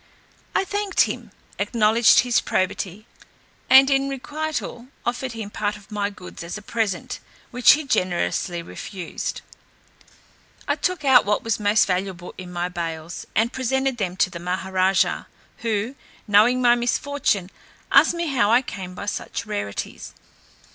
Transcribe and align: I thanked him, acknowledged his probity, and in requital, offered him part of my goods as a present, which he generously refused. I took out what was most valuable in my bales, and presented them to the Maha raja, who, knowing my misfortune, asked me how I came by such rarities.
I 0.55 0.63
thanked 0.65 1.01
him, 1.01 1.29
acknowledged 1.59 2.21
his 2.21 2.41
probity, 2.41 3.05
and 3.69 3.87
in 3.87 4.09
requital, 4.09 4.87
offered 5.05 5.33
him 5.33 5.51
part 5.51 5.77
of 5.77 5.91
my 5.91 6.09
goods 6.09 6.43
as 6.43 6.57
a 6.57 6.63
present, 6.63 7.19
which 7.51 7.73
he 7.73 7.83
generously 7.83 8.63
refused. 8.63 9.41
I 10.67 10.75
took 10.75 11.05
out 11.05 11.23
what 11.23 11.43
was 11.43 11.59
most 11.59 11.85
valuable 11.85 12.33
in 12.35 12.51
my 12.51 12.67
bales, 12.67 13.27
and 13.35 13.53
presented 13.53 13.97
them 13.97 14.17
to 14.17 14.31
the 14.31 14.39
Maha 14.39 14.71
raja, 14.71 15.27
who, 15.59 15.93
knowing 16.27 16.63
my 16.63 16.73
misfortune, 16.73 17.51
asked 17.91 18.15
me 18.15 18.25
how 18.33 18.49
I 18.49 18.63
came 18.63 18.95
by 18.95 19.05
such 19.05 19.45
rarities. 19.45 20.15